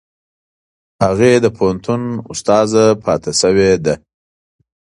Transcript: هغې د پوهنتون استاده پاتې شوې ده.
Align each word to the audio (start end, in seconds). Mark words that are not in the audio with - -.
هغې 1.03 1.31
د 1.43 1.45
پوهنتون 1.57 2.01
استاده 2.33 2.85
پاتې 3.03 3.31
شوې 3.41 3.71
ده. 3.85 3.95